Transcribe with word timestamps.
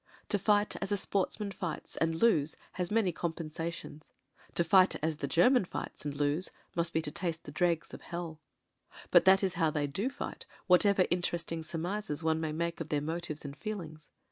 To 0.29 0.39
fight 0.39 0.75
as 0.81 0.91
a 0.91 0.97
sportsman 0.97 1.51
fights 1.51 1.95
and 1.95 2.15
lose 2.15 2.57
has 2.71 2.89
many 2.89 3.11
com 3.11 3.33
pensations; 3.33 4.09
to 4.55 4.63
fight 4.63 4.95
as 5.03 5.17
the 5.17 5.27
German 5.27 5.63
fights 5.63 6.05
and 6.05 6.15
lose 6.15 6.49
must 6.75 6.91
be 6.91 7.03
to 7.03 7.11
taste 7.11 7.41
of 7.41 7.43
the 7.43 7.51
dregs 7.51 7.93
of 7.93 8.01
hell. 8.01 8.39
But 9.11 9.25
that 9.25 9.43
is 9.43 9.53
how 9.61 9.69
they 9.69 9.85
do 9.85 10.09
fight, 10.09 10.47
whatever 10.65 11.05
interesting 11.11 11.61
surmises 11.61 12.23
one 12.23 12.41
may 12.41 12.51
make 12.51 12.81
of 12.81 12.89
their 12.89 12.99
motives 12.99 13.45
and 13.45 13.55
feelings. 13.55 14.09